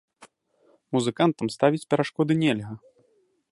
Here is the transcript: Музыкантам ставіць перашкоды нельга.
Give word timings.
Музыкантам 0.95 1.47
ставіць 1.57 1.85
перашкоды 1.93 2.33
нельга. 2.43 2.71